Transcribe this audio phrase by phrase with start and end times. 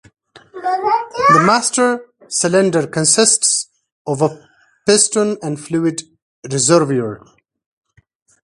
[0.33, 3.67] The master cylinder consists
[4.07, 4.49] of a
[4.87, 6.01] piston and a fluid
[6.51, 7.23] reservoir.